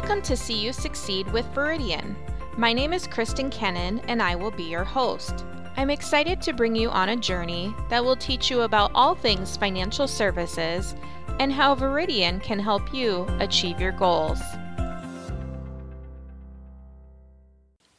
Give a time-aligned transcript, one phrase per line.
[0.00, 2.16] Welcome to See You Succeed with Veridian.
[2.56, 5.44] My name is Kristen Kennan, and I will be your host.
[5.76, 9.58] I'm excited to bring you on a journey that will teach you about all things
[9.58, 10.94] financial services
[11.38, 14.40] and how Veridian can help you achieve your goals.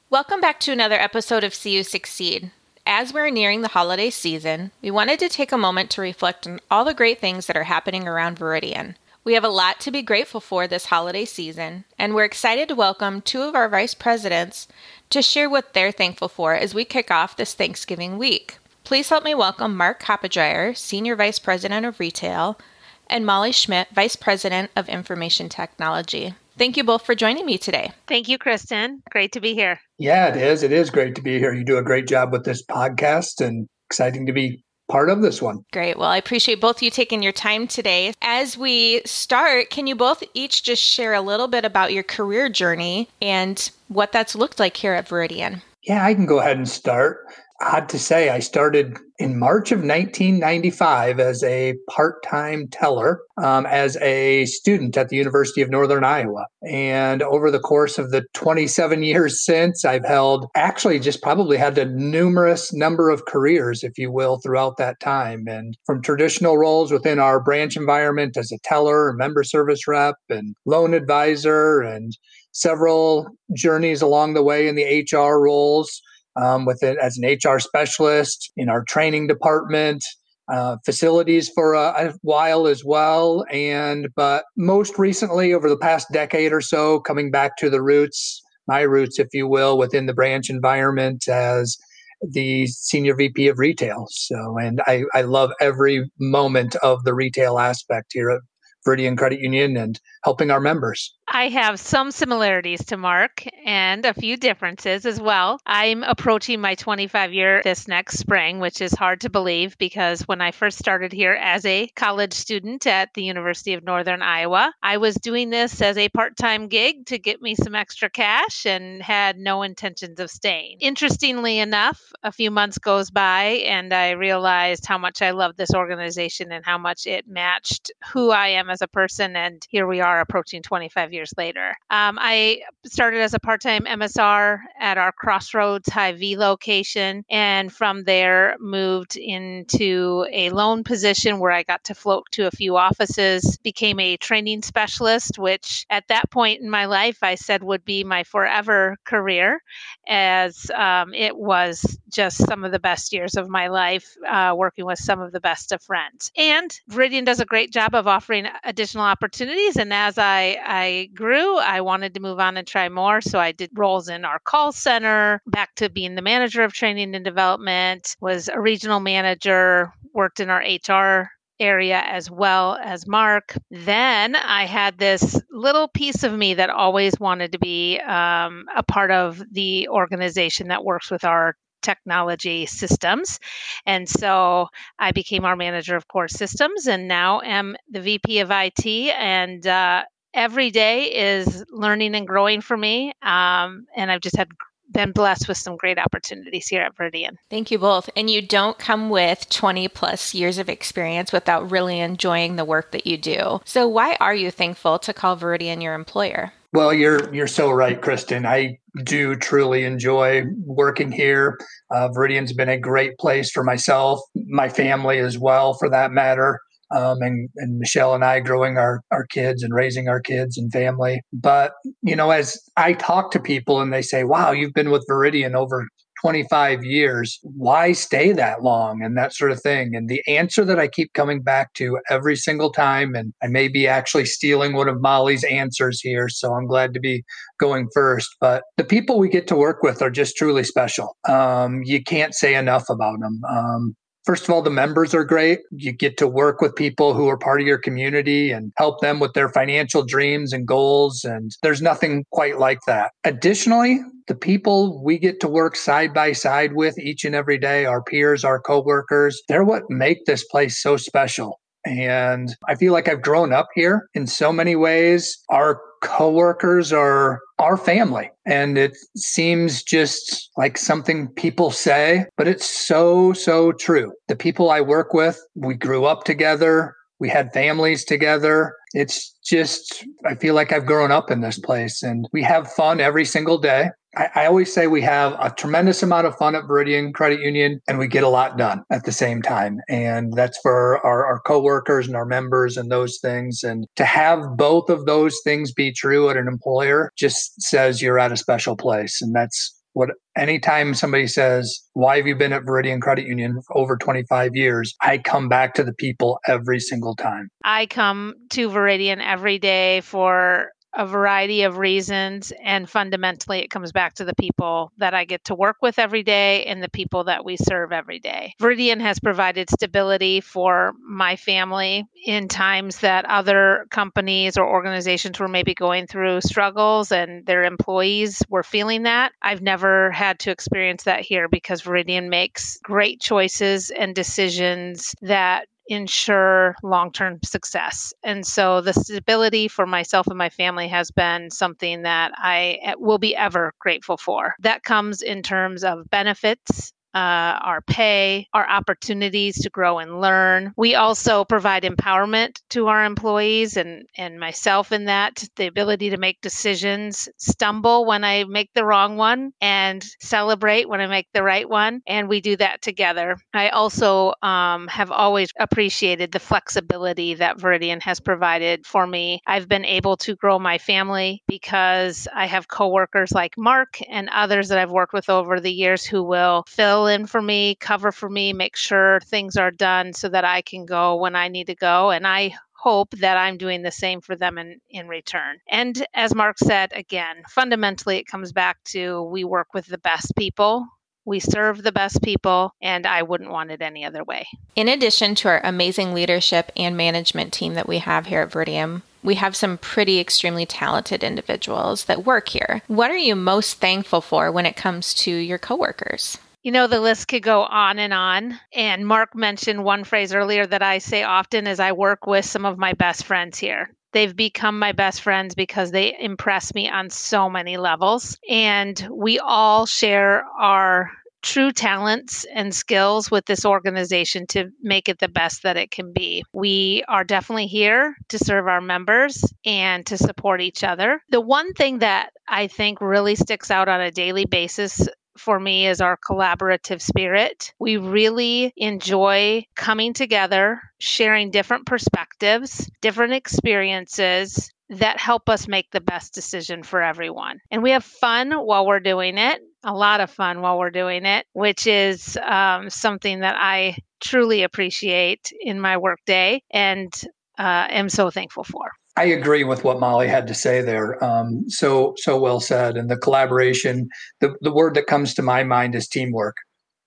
[0.09, 2.49] Welcome back to another episode of See You Succeed.
[2.83, 6.61] As we're nearing the holiday season, we wanted to take a moment to reflect on
[6.71, 8.95] all the great things that are happening around Veridian.
[9.23, 12.75] We have a lot to be grateful for this holiday season, and we're excited to
[12.75, 14.67] welcome two of our vice presidents
[15.11, 18.57] to share what they're thankful for as we kick off this Thanksgiving week.
[18.83, 22.57] Please help me welcome Mark Hoppadryer, Senior Vice President of Retail,
[23.05, 26.33] and Molly Schmidt, Vice President of Information Technology.
[26.57, 27.91] Thank you both for joining me today.
[28.07, 29.03] Thank you, Kristen.
[29.11, 29.79] Great to be here.
[29.99, 30.63] Yeah, it is.
[30.63, 31.53] It is great to be here.
[31.53, 35.41] You do a great job with this podcast and exciting to be part of this
[35.41, 35.63] one.
[35.71, 35.97] Great.
[35.97, 38.13] Well, I appreciate both you taking your time today.
[38.21, 42.49] As we start, can you both each just share a little bit about your career
[42.49, 45.61] journey and what that's looked like here at Veridian?
[45.83, 47.25] Yeah, I can go ahead and start
[47.61, 53.65] odd to say, I started in March of 1995 as a part time teller um,
[53.67, 56.45] as a student at the University of Northern Iowa.
[56.67, 61.77] And over the course of the 27 years since, I've held actually just probably had
[61.77, 65.45] a numerous number of careers, if you will, throughout that time.
[65.47, 70.55] And from traditional roles within our branch environment as a teller, member service rep, and
[70.65, 72.17] loan advisor, and
[72.53, 76.01] several journeys along the way in the HR roles
[76.35, 80.03] um, with it as an HR specialist in our training department,
[80.51, 83.45] uh, facilities for a, a, while as well.
[83.51, 88.41] And, but most recently, over the past decade or so, coming back to the roots,
[88.67, 91.77] my roots, if you will, within the branch environment as
[92.21, 94.05] the senior VP of retail.
[94.09, 98.41] So, and I, I love every moment of the retail aspect here at
[98.85, 101.15] Veridian Credit Union and helping our members.
[101.33, 105.61] I have some similarities to Mark and a few differences as well.
[105.65, 110.41] I'm approaching my 25 year this next spring, which is hard to believe because when
[110.41, 114.97] I first started here as a college student at the University of Northern Iowa, I
[114.97, 119.01] was doing this as a part time gig to get me some extra cash and
[119.01, 120.79] had no intentions of staying.
[120.81, 125.73] Interestingly enough, a few months goes by and I realized how much I love this
[125.73, 129.37] organization and how much it matched who I am as a person.
[129.37, 131.75] And here we are approaching 25 years years later.
[131.91, 138.03] Um, I started as a part time MSR at our Crossroads Hy-Vee location, and from
[138.05, 143.57] there moved into a loan position where I got to float to a few offices,
[143.57, 148.03] became a training specialist, which at that point in my life I said would be
[148.03, 149.61] my forever career,
[150.07, 154.85] as um, it was just some of the best years of my life uh, working
[154.85, 156.31] with some of the best of friends.
[156.35, 159.77] And Veridian does a great job of offering additional opportunities.
[159.77, 163.21] And as I, I grew, I wanted to move on and try more.
[163.21, 167.15] So I did roles in our call center, back to being the manager of training
[167.15, 171.29] and development, was a regional manager, worked in our HR
[171.59, 173.55] area as well as Mark.
[173.69, 178.83] Then I had this little piece of me that always wanted to be um, a
[178.83, 183.39] part of the organization that works with our technology systems.
[183.85, 184.67] And so
[184.99, 188.85] I became our manager of core systems and now am the VP of IT.
[188.85, 193.13] And uh, every day is learning and growing for me.
[193.21, 194.49] Um, and I've just had
[194.91, 197.37] been blessed with some great opportunities here at Veridian.
[197.49, 198.09] Thank you both.
[198.15, 202.91] And you don't come with 20 plus years of experience without really enjoying the work
[202.91, 203.61] that you do.
[203.65, 206.51] So why are you thankful to call Veridian your employer?
[206.73, 208.45] Well, you're you're so right, Kristen.
[208.45, 211.59] I do truly enjoy working here.
[211.93, 216.61] Uh, Veridian's been a great place for myself, my family as well, for that matter
[216.95, 220.71] um, and, and Michelle and I growing our, our kids and raising our kids and
[220.71, 221.21] family.
[221.33, 225.05] But, you know, as I talk to people and they say, wow, you've been with
[225.09, 225.87] Veridian over
[226.21, 227.39] 25 years.
[227.41, 229.01] Why stay that long?
[229.03, 229.95] And that sort of thing.
[229.95, 233.67] And the answer that I keep coming back to every single time, and I may
[233.67, 237.23] be actually stealing one of Molly's answers here, so I'm glad to be
[237.59, 238.35] going first.
[238.39, 241.17] But the people we get to work with are just truly special.
[241.27, 243.41] Um, you can't say enough about them.
[243.49, 243.95] Um,
[244.25, 245.59] First of all, the members are great.
[245.71, 249.19] You get to work with people who are part of your community and help them
[249.19, 251.23] with their financial dreams and goals.
[251.23, 253.11] And there's nothing quite like that.
[253.23, 257.85] Additionally, the people we get to work side by side with each and every day,
[257.85, 261.59] our peers, our coworkers, they're what make this place so special.
[261.83, 265.37] And I feel like I've grown up here in so many ways.
[265.49, 268.29] Our coworkers are our family.
[268.45, 274.11] And it seems just like something people say, but it's so, so true.
[274.27, 276.95] The people I work with, we grew up together.
[277.19, 278.73] We had families together.
[278.93, 282.99] It's just, I feel like I've grown up in this place and we have fun
[282.99, 283.91] every single day.
[284.15, 287.79] I, I, always say we have a tremendous amount of fun at Veridian Credit Union
[287.87, 289.79] and we get a lot done at the same time.
[289.89, 293.63] And that's for our, our coworkers and our members and those things.
[293.63, 298.19] And to have both of those things be true at an employer just says you're
[298.19, 299.21] at a special place.
[299.21, 303.77] And that's what anytime somebody says, Why have you been at Veridian Credit Union for
[303.77, 304.93] over 25 years?
[305.01, 307.49] I come back to the people every single time.
[307.63, 312.51] I come to Veridian every day for a variety of reasons.
[312.63, 316.23] And fundamentally, it comes back to the people that I get to work with every
[316.23, 318.53] day and the people that we serve every day.
[318.61, 325.47] Veridian has provided stability for my family in times that other companies or organizations were
[325.47, 329.31] maybe going through struggles and their employees were feeling that.
[329.41, 335.67] I've never had to experience that here because Veridian makes great choices and decisions that
[335.87, 338.13] ensure long term success.
[338.23, 342.93] And so the stability for myself and my family has been something that I eh,
[342.97, 344.55] will be ever grateful for.
[344.59, 350.73] That comes in terms of benefits uh, our pay, our opportunities to grow and learn.
[350.77, 356.17] We also provide empowerment to our employees and, and myself in that the ability to
[356.17, 361.43] make decisions, stumble when I make the wrong one, and celebrate when I make the
[361.43, 362.01] right one.
[362.07, 363.37] And we do that together.
[363.53, 369.41] I also um, have always appreciated the flexibility that Veridian has provided for me.
[369.45, 374.69] I've been able to grow my family because I have coworkers like Mark and others
[374.69, 378.11] that I've worked with over the years who will fill fill in for me, cover
[378.11, 381.67] for me, make sure things are done so that I can go when I need
[381.67, 382.11] to go.
[382.11, 385.57] And I hope that I'm doing the same for them in, in return.
[385.67, 390.31] And as Mark said, again, fundamentally, it comes back to we work with the best
[390.37, 390.85] people.
[391.25, 394.47] We serve the best people, and I wouldn't want it any other way.
[394.75, 399.01] In addition to our amazing leadership and management team that we have here at Veridian,
[399.23, 402.81] we have some pretty extremely talented individuals that work here.
[402.87, 406.39] What are you most thankful for when it comes to your coworkers?
[406.63, 408.59] You know, the list could go on and on.
[408.73, 412.65] And Mark mentioned one phrase earlier that I say often is I work with some
[412.65, 413.89] of my best friends here.
[414.13, 418.37] They've become my best friends because they impress me on so many levels.
[418.49, 421.09] And we all share our
[421.41, 426.13] true talents and skills with this organization to make it the best that it can
[426.13, 426.43] be.
[426.53, 431.21] We are definitely here to serve our members and to support each other.
[431.29, 435.07] The one thing that I think really sticks out on a daily basis
[435.37, 437.73] for me is our collaborative spirit.
[437.79, 446.01] We really enjoy coming together, sharing different perspectives, different experiences that help us make the
[446.01, 447.59] best decision for everyone.
[447.71, 451.25] And we have fun while we're doing it, a lot of fun while we're doing
[451.25, 457.11] it, which is um, something that I truly appreciate in my workday and
[457.57, 458.91] uh, am so thankful for.
[459.17, 461.21] I agree with what Molly had to say there.
[461.23, 462.95] Um, so so well said.
[462.95, 464.07] And the collaboration,
[464.39, 466.55] the, the word that comes to my mind is teamwork.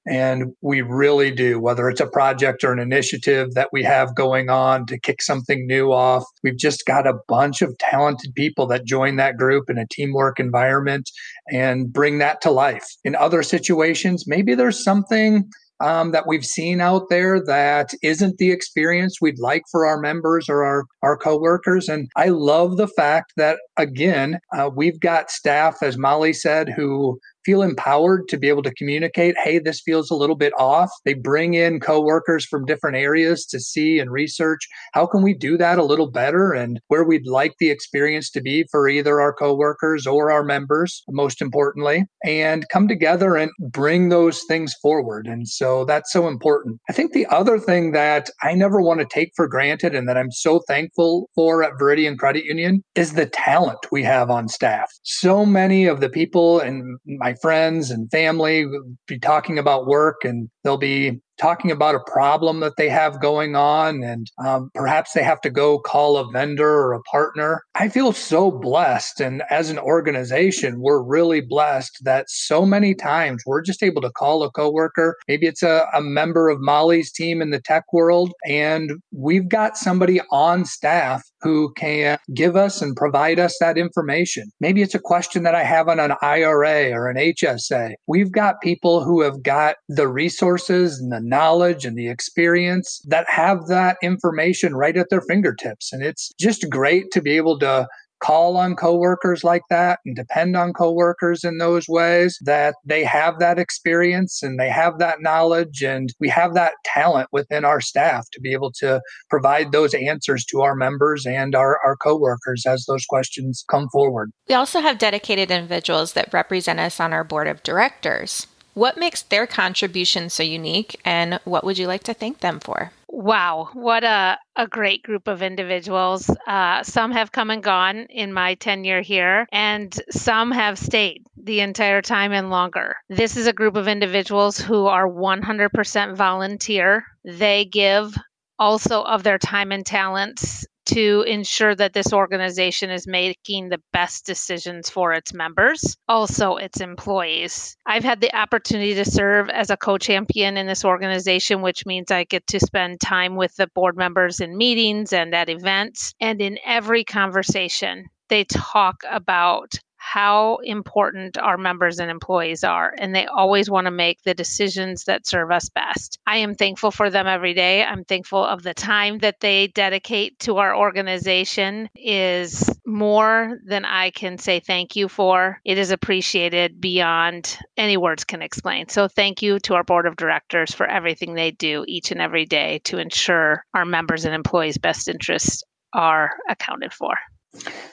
[0.06, 4.50] And we really do, whether it's a project or an initiative that we have going
[4.50, 6.24] on to kick something new off.
[6.42, 10.38] We've just got a bunch of talented people that join that group in a teamwork
[10.38, 11.10] environment
[11.50, 12.84] and bring that to life.
[13.04, 15.48] In other situations, maybe there's something
[15.84, 20.48] um, that we've seen out there that isn't the experience we'd like for our members
[20.48, 21.88] or our, our coworkers.
[21.90, 27.20] And I love the fact that, again, uh, we've got staff, as Molly said, who
[27.44, 30.90] feel empowered to be able to communicate, hey, this feels a little bit off.
[31.04, 35.56] They bring in coworkers from different areas to see and research how can we do
[35.58, 39.32] that a little better and where we'd like the experience to be for either our
[39.32, 45.26] coworkers or our members, most importantly, and come together and bring those things forward.
[45.26, 46.80] And so that's so important.
[46.88, 50.16] I think the other thing that I never want to take for granted and that
[50.16, 54.90] I'm so thankful for at Veridian Credit Union is the talent we have on staff.
[55.02, 58.66] So many of the people and my friends and family
[59.06, 63.56] be talking about work and they'll be talking about a problem that they have going
[63.56, 67.62] on and um, perhaps they have to go call a vendor or a partner.
[67.74, 69.20] I feel so blessed.
[69.20, 74.10] And as an organization, we're really blessed that so many times we're just able to
[74.10, 75.16] call a coworker.
[75.28, 79.76] Maybe it's a, a member of Molly's team in the tech world, and we've got
[79.76, 84.50] somebody on staff who can give us and provide us that information.
[84.60, 87.92] Maybe it's a question that I have on an IRA or an HSA.
[88.06, 93.28] We've got people who have got the resources and the knowledge and the experience that
[93.28, 95.92] have that information right at their fingertips.
[95.92, 97.86] And it's just great to be able to
[98.24, 103.38] call on coworkers like that and depend on coworkers in those ways, that they have
[103.38, 108.24] that experience and they have that knowledge and we have that talent within our staff
[108.32, 112.86] to be able to provide those answers to our members and our, our coworkers as
[112.86, 114.30] those questions come forward.
[114.48, 118.46] We also have dedicated individuals that represent us on our board of directors.
[118.74, 122.90] What makes their contribution so unique, and what would you like to thank them for?
[123.08, 126.28] Wow, what a, a great group of individuals.
[126.48, 131.60] Uh, some have come and gone in my tenure here, and some have stayed the
[131.60, 132.96] entire time and longer.
[133.08, 137.04] This is a group of individuals who are 100% volunteer.
[137.24, 138.16] They give
[138.58, 144.24] also of their time and talents to ensure that this organization is making the best
[144.24, 147.76] decisions for its members, also its employees.
[147.84, 152.12] I've had the opportunity to serve as a co champion in this organization, which means
[152.12, 156.14] I get to spend time with the board members in meetings and at events.
[156.20, 159.74] And in every conversation, they talk about
[160.04, 165.04] how important our members and employees are, and they always want to make the decisions
[165.04, 166.18] that serve us best.
[166.26, 167.82] I am thankful for them every day.
[167.82, 174.10] I'm thankful of the time that they dedicate to our organization is more than I
[174.10, 175.58] can say thank you for.
[175.64, 178.90] It is appreciated beyond any words can explain.
[178.90, 182.44] So thank you to our board of directors for everything they do each and every
[182.44, 185.62] day to ensure our members and employees' best interests
[185.94, 187.14] are accounted for.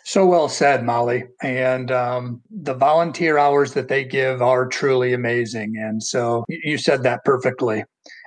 [0.03, 1.23] So well said, Molly.
[1.41, 5.75] And um, the volunteer hours that they give are truly amazing.
[5.77, 7.83] And so you said that perfectly.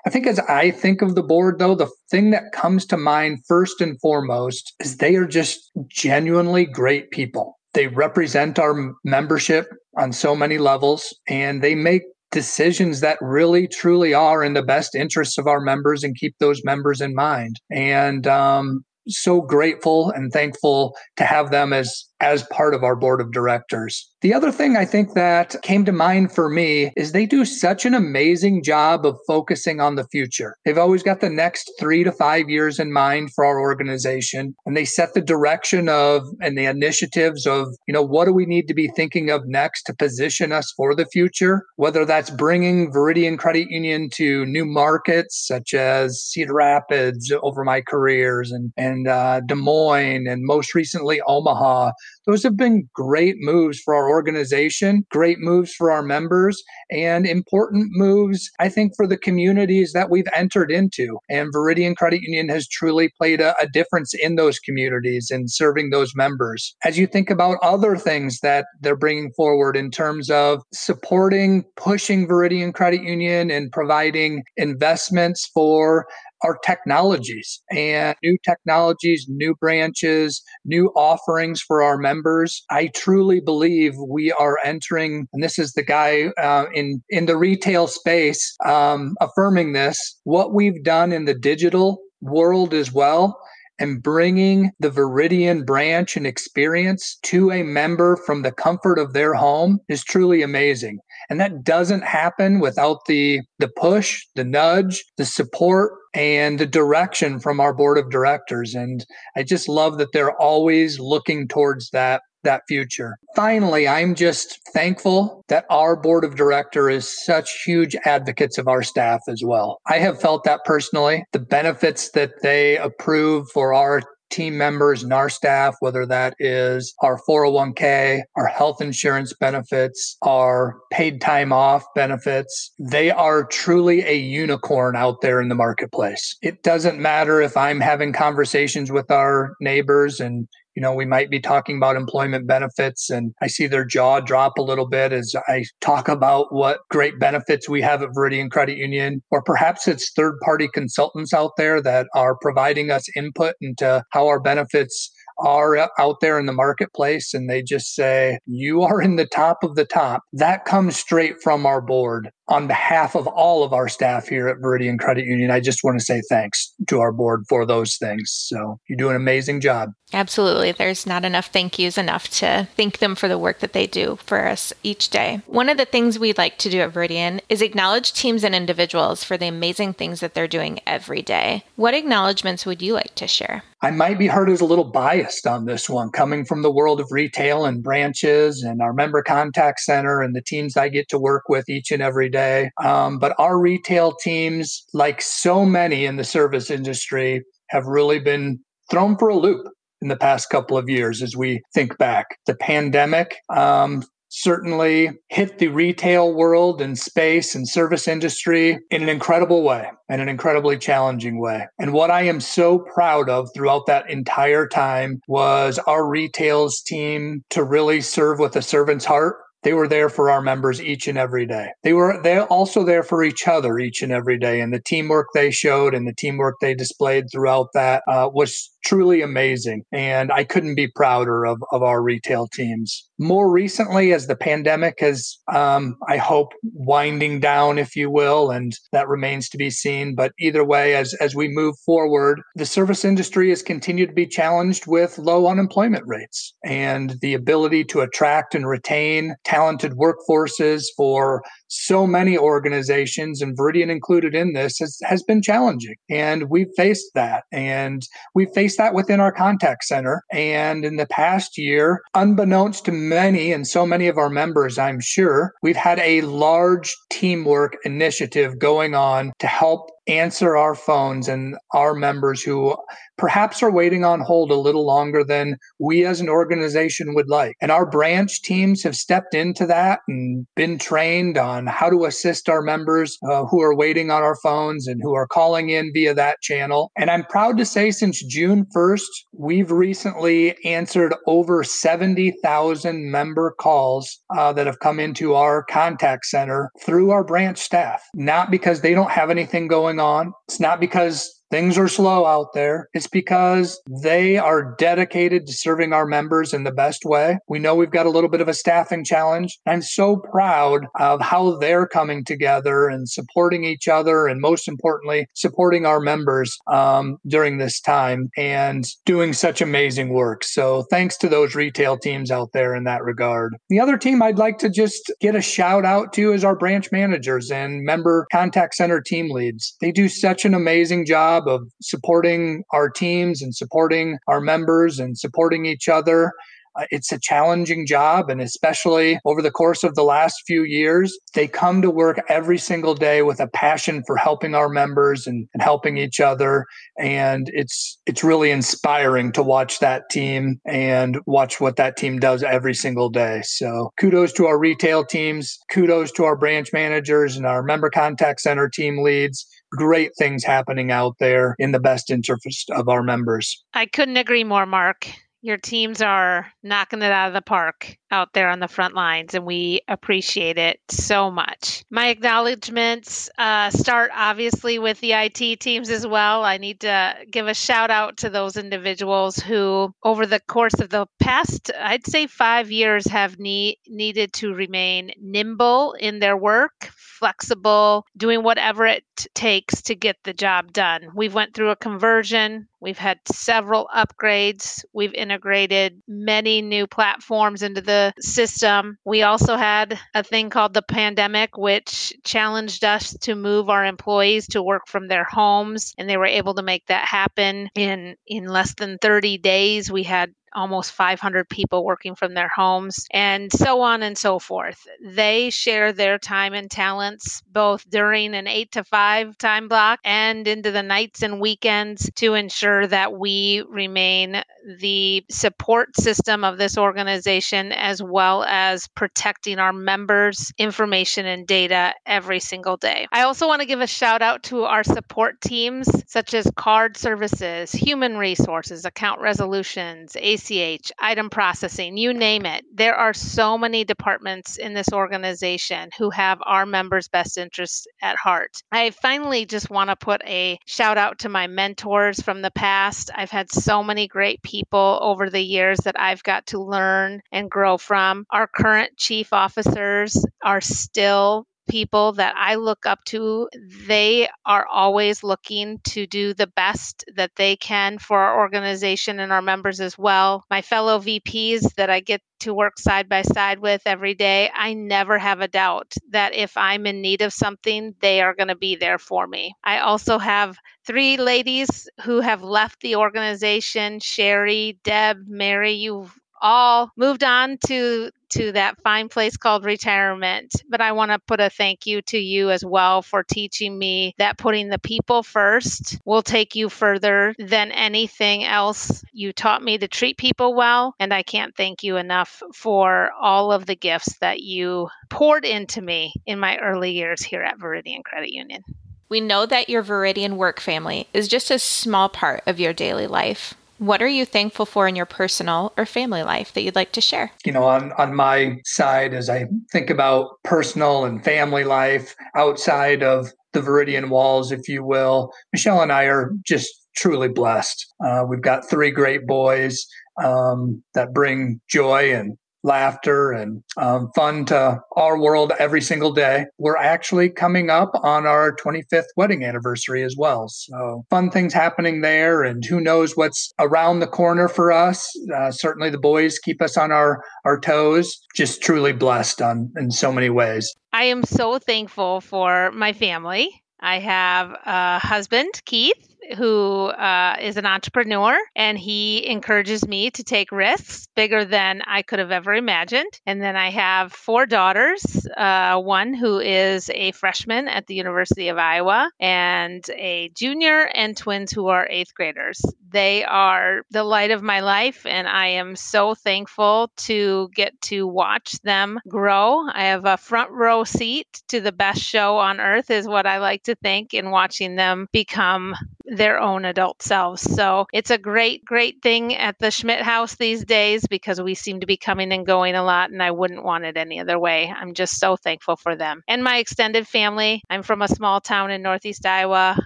[0.07, 3.45] I think as I think of the board, though, the thing that comes to mind
[3.47, 7.59] first and foremost is they are just genuinely great people.
[7.73, 14.13] They represent our membership on so many levels and they make decisions that really truly
[14.13, 17.61] are in the best interests of our members and keep those members in mind.
[17.71, 23.21] And um, so grateful and thankful to have them as as part of our board
[23.21, 24.11] of directors.
[24.23, 27.85] The other thing I think that came to mind for me is they do such
[27.85, 30.57] an amazing job of focusing on the future.
[30.65, 34.77] They've always got the next three to five years in mind for our organization, and
[34.77, 38.67] they set the direction of and the initiatives of, you know, what do we need
[38.69, 43.39] to be thinking of next to position us for the future, whether that's bringing Veridian
[43.39, 49.41] Credit Union to new markets such as Cedar Rapids over my careers and, and uh,
[49.41, 51.91] Des Moines and most recently Omaha
[52.27, 57.89] those have been great moves for our organization, great moves for our members, and important
[57.93, 61.19] moves, I think, for the communities that we've entered into.
[61.29, 65.91] And Veridian Credit Union has truly played a, a difference in those communities and serving
[65.91, 66.75] those members.
[66.85, 72.27] As you think about other things that they're bringing forward in terms of supporting, pushing
[72.27, 76.07] Veridian Credit Union and providing investments for
[76.45, 82.63] our technologies and new technologies, new branches, new offerings for our members.
[82.71, 87.37] I truly believe we are entering, and this is the guy uh, in in the
[87.37, 89.99] retail space um, affirming this.
[90.25, 93.39] What we've done in the digital world as well
[93.79, 99.35] and bringing the Veridian branch and experience to a member from the comfort of their
[99.35, 100.99] home is truly amazing.
[101.29, 107.41] And that doesn't happen without the the push, the nudge, the support and the direction
[107.41, 109.05] from our board of directors and
[109.37, 113.17] I just love that they're always looking towards that that future.
[113.35, 118.83] Finally, I'm just thankful that our board of director is such huge advocates of our
[118.83, 119.81] staff as well.
[119.89, 121.25] I have felt that personally.
[121.33, 124.03] The benefits that they approve for our
[124.35, 130.81] team members and our staff, whether that is our 401k, our health insurance benefits, our
[130.91, 136.37] paid time off benefits, they are truly a unicorn out there in the marketplace.
[136.43, 141.31] It doesn't matter if I'm having conversations with our neighbors and you know, we might
[141.31, 145.35] be talking about employment benefits and I see their jaw drop a little bit as
[145.49, 150.13] I talk about what great benefits we have at Veridian Credit Union, or perhaps it's
[150.13, 155.91] third party consultants out there that are providing us input into how our benefits are
[155.99, 159.75] out there in the marketplace and they just say, You are in the top of
[159.75, 160.23] the top.
[160.33, 162.31] That comes straight from our board.
[162.49, 165.99] On behalf of all of our staff here at Veridian Credit Union, I just want
[165.99, 168.31] to say thanks to our board for those things.
[168.31, 169.91] So you do an amazing job.
[170.13, 170.71] Absolutely.
[170.71, 174.19] There's not enough thank yous enough to thank them for the work that they do
[174.25, 175.41] for us each day.
[175.47, 179.25] One of the things we like to do at Veridian is acknowledge teams and individuals
[179.25, 181.65] for the amazing things that they're doing every day.
[181.75, 183.65] What acknowledgments would you like to share?
[183.83, 187.01] I might be heard as a little biased on this one, coming from the world
[187.01, 191.19] of retail and branches and our member contact center and the teams I get to
[191.19, 192.71] work with each and every day.
[192.83, 198.59] Um, but our retail teams, like so many in the service industry, have really been
[198.91, 199.67] thrown for a loop
[200.03, 202.27] in the past couple of years as we think back.
[202.47, 209.09] The pandemic um, certainly hit the retail world and space and service industry in an
[209.09, 211.67] incredible way and an incredibly challenging way.
[211.79, 217.45] And what I am so proud of throughout that entire time was our retails team
[217.51, 221.19] to really serve with a servant's heart they were there for our members each and
[221.19, 221.71] every day.
[221.83, 225.29] They were they also there for each other each and every day, and the teamwork
[225.35, 229.83] they showed and the teamwork they displayed throughout that uh, was truly amazing.
[229.93, 233.09] And I couldn't be prouder of, of our retail teams.
[233.19, 238.73] More recently, as the pandemic has, um, I hope, winding down, if you will, and
[238.93, 240.15] that remains to be seen.
[240.15, 244.27] But either way, as, as we move forward, the service industry has continued to be
[244.27, 251.43] challenged with low unemployment rates and the ability to attract and retain talented workforces for
[251.69, 255.95] so many organizations, and Veridian included in this, has, has been challenging.
[256.11, 257.45] And we've faced that.
[257.53, 258.03] And
[258.35, 260.23] we've faced that within our contact center.
[260.33, 265.01] And in the past year, unbeknownst to many and so many of our members, I'm
[265.01, 271.57] sure, we've had a large teamwork initiative going on to help answer our phones and
[271.73, 272.77] our members who
[273.17, 277.57] perhaps are waiting on hold a little longer than we as an organization would like.
[277.61, 282.49] And our branch teams have stepped into that and been trained on how to assist
[282.49, 286.15] our members uh, who are waiting on our phones and who are calling in via
[286.15, 286.91] that channel.
[286.97, 289.03] And I'm proud to say since June 1st,
[289.33, 296.71] we've recently answered over 70,000 member calls uh, that have come into our contact center
[296.81, 300.33] through our branch staff, not because they don't have anything going on.
[300.49, 302.89] It's not because things are slow out there.
[302.95, 307.39] It's because they are dedicated to serving our members in the best way.
[307.49, 309.59] We know we've got a little bit of a staffing challenge.
[309.67, 315.27] I'm so proud of how they're coming together and supporting each other, and most importantly,
[315.35, 320.45] supporting our members um, during this time and doing such amazing work.
[320.45, 323.57] So thanks to those retail teams out there in that regard.
[323.69, 326.91] The other team I'd like to just get a shout out to is our branch
[326.91, 329.77] managers and member contact center team leads.
[329.81, 334.99] They do such an amazing job job of supporting our teams and supporting our members
[334.99, 336.33] and supporting each other.
[336.77, 341.17] Uh, it's a challenging job, and especially over the course of the last few years,
[341.33, 345.47] they come to work every single day with a passion for helping our members and,
[345.55, 346.67] and helping each other.
[346.99, 352.43] And it's it's really inspiring to watch that team and watch what that team does
[352.43, 353.43] every single day.
[353.45, 358.41] So kudos to our retail teams, kudos to our branch managers and our member contact
[358.41, 363.65] center team leads great things happening out there in the best interest of our members.
[363.75, 365.09] I couldn't agree more, Mark.
[365.43, 369.35] Your teams are knocking it out of the park out there on the front lines,
[369.35, 371.85] and we appreciate it so much.
[371.91, 376.45] My acknowledgments uh, start obviously with the IT teams as well.
[376.45, 380.91] I need to give a shout out to those individuals who, over the course of
[380.91, 386.91] the past, I'd say five years, have need, needed to remain nimble in their work,
[386.93, 391.09] flexible, doing whatever it takes to get the job done.
[391.15, 392.69] We've went through a conversion.
[392.81, 394.85] We've had several upgrades.
[394.93, 398.99] We've integrated many new platforms into the system.
[399.05, 404.49] We also had a thing called the pandemic, which challenged us to move our employees
[404.49, 408.47] to work from their homes, and they were able to make that happen in in
[408.47, 409.91] less than 30 days.
[409.91, 414.87] We had almost 500 people working from their homes, and so on and so forth.
[415.03, 420.47] They share their time and talents both during an 8 to 5 time block and
[420.47, 424.43] into the nights and weekends to ensure that we remain
[424.79, 431.93] the support system of this organization as well as protecting our members' information and data
[432.07, 433.07] every single day.
[433.13, 436.97] I also want to give a shout out to our support teams such as card
[436.97, 442.65] services, human resources, account resolutions, AC ACH, item processing, you name it.
[442.73, 448.17] There are so many departments in this organization who have our members' best interests at
[448.17, 448.53] heart.
[448.71, 453.11] I finally just want to put a shout out to my mentors from the past.
[453.15, 457.51] I've had so many great people over the years that I've got to learn and
[457.51, 458.25] grow from.
[458.31, 463.49] Our current chief officers are still people that I look up to,
[463.87, 469.33] they are always looking to do the best that they can for our organization and
[469.33, 470.45] our members as well.
[470.51, 474.75] My fellow VPs that I get to work side by side with every day, I
[474.75, 478.57] never have a doubt that if I'm in need of something, they are going to
[478.57, 479.55] be there for me.
[479.65, 485.73] I also have three ladies who have left the organization Sherry, Deb, Mary.
[485.73, 490.53] You've all moved on to to that fine place called retirement.
[490.69, 494.15] But I want to put a thank you to you as well for teaching me
[494.19, 499.05] that putting the people first will take you further than anything else.
[499.13, 503.53] You taught me to treat people well, and I can't thank you enough for all
[503.53, 508.03] of the gifts that you poured into me in my early years here at Veridian
[508.05, 508.63] Credit Union.
[509.09, 513.07] We know that your Veridian work family is just a small part of your daily
[513.07, 513.55] life.
[513.79, 517.01] What are you thankful for in your personal or family life that you'd like to
[517.01, 517.33] share?
[517.45, 523.03] You know, on, on my side, as I think about personal and family life outside
[523.03, 527.87] of the Veridian walls, if you will, Michelle and I are just truly blessed.
[528.05, 529.85] Uh, we've got three great boys
[530.23, 536.47] um, that bring joy and laughter and um, fun to our world every single day.
[536.59, 540.49] We're actually coming up on our 25th wedding anniversary as well.
[540.49, 545.09] So, fun things happening there, and who knows what's around the corner for us.
[545.33, 548.19] Uh, certainly, the boys keep us on our, our toes.
[548.35, 550.75] Just truly blessed on in so many ways.
[550.93, 553.51] I am so thankful for my family.
[553.81, 560.25] I have a husband, Keith, who uh, is an entrepreneur and he encourages me to
[560.25, 563.21] take risks bigger than I could have ever imagined.
[563.27, 568.49] And then I have four daughters uh, one who is a freshman at the University
[568.49, 572.61] of Iowa, and a junior, and twins who are eighth graders.
[572.95, 578.07] They are the light of my life, and I am so thankful to get to
[578.07, 579.69] watch them grow.
[579.69, 583.39] I have a front row seat to the best show on earth, is what I
[583.39, 585.75] like to think, in watching them become
[586.07, 587.43] their own adult selves.
[587.43, 591.81] So it's a great, great thing at the Schmidt house these days because we seem
[591.81, 594.73] to be coming and going a lot, and I wouldn't want it any other way.
[594.73, 596.23] I'm just so thankful for them.
[596.29, 597.63] And my extended family.
[597.69, 599.77] I'm from a small town in Northeast Iowa,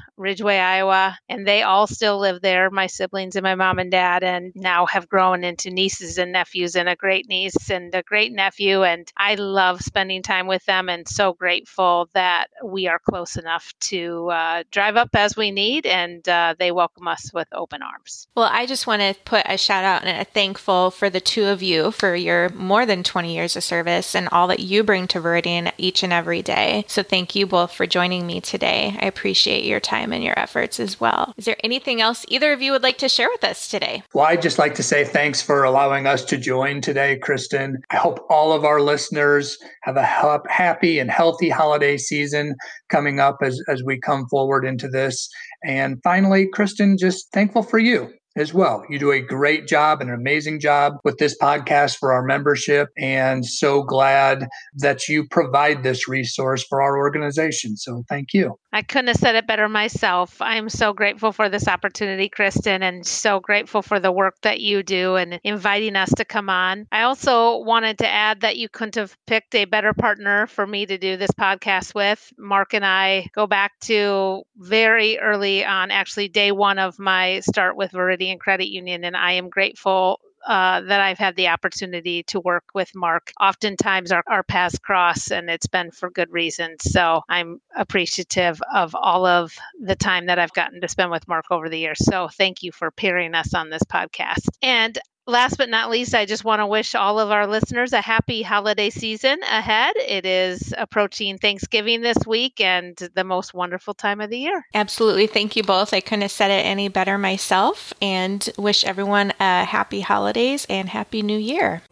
[0.19, 4.23] Ridgeway, Iowa, and they all still live there, my siblings and my mom and dad,
[4.23, 8.33] and now have grown into nieces and nephews and a great niece and a great
[8.33, 8.83] nephew.
[8.83, 13.73] And I love spending time with them and so grateful that we are close enough
[13.81, 18.27] to uh, drive up as we need and uh, they welcome us with open arms.
[18.35, 21.47] Well, I just want to put a shout out and a thankful for the two
[21.47, 25.07] of you for your more than 20 years of service and all that you bring
[25.09, 26.85] to Veridian each and every day.
[26.89, 28.97] So thank you both for joining me today.
[29.01, 31.35] I appreciate your time and your efforts as well.
[31.37, 34.03] Is there anything else either of you would like to share with us today?
[34.15, 37.83] Well, I'd just like to say thanks for allowing us to join today, Kristen.
[37.91, 42.55] I hope all of our listeners have a happy and healthy holiday season
[42.89, 45.29] coming up as, as we come forward into this.
[45.63, 48.85] And finally, Kristen, just thankful for you as well.
[48.89, 52.89] You do a great job, and an amazing job with this podcast for our membership,
[52.97, 57.77] and so glad that you provide this resource for our organization.
[57.77, 58.59] So thank you.
[58.73, 60.37] I couldn't have said it better myself.
[60.41, 64.83] I'm so grateful for this opportunity, Kristen, and so grateful for the work that you
[64.83, 66.87] do and inviting us to come on.
[66.93, 70.85] I also wanted to add that you couldn't have picked a better partner for me
[70.85, 72.33] to do this podcast with.
[72.37, 77.77] Mark and I go back to very early on, actually, day one of my start
[77.77, 77.95] with
[78.29, 82.65] Veridian Credit Union, and I am grateful uh, that I've had the opportunity to work
[82.73, 83.33] with Mark.
[83.41, 86.85] Oftentimes our, our paths cross and it's been for good reasons.
[86.85, 91.47] So I'm appreciative of all of the time that I've gotten to spend with Mark
[91.51, 91.99] over the years.
[92.05, 94.47] So thank you for pairing us on this podcast.
[94.63, 94.97] And
[95.29, 98.43] last but not least, I just want to wish all of our listeners a happy
[98.43, 99.95] holiday season ahead.
[99.97, 104.67] It is approaching Thanksgiving this week and the most wonderful time of the year.
[104.75, 105.27] Absolutely.
[105.27, 105.93] Thank you both.
[105.95, 110.89] I couldn't have said it any better myself and wish everyone a happy holidays and
[110.89, 111.83] happy new year.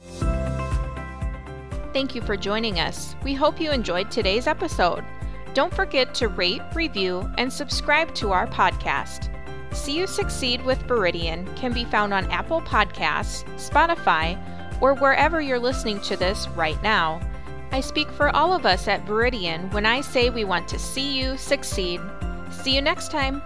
[1.93, 3.15] Thank you for joining us.
[3.23, 5.05] We hope you enjoyed today's episode.
[5.55, 9.33] Don't forget to rate, review, and subscribe to our podcast.
[9.73, 14.37] See You Succeed with Veridian can be found on Apple Podcasts, Spotify,
[14.81, 17.21] or wherever you're listening to this right now.
[17.73, 21.19] I speak for all of us at Veridian when I say we want to see
[21.19, 22.01] you succeed.
[22.51, 23.43] See you next time.